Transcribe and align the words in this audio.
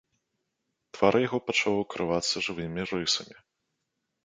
Твар 0.97 1.13
яго 1.27 1.37
пачаў 1.51 1.73
укрывацца 1.83 2.35
жывымі 2.49 2.89
рысамі. 2.95 3.35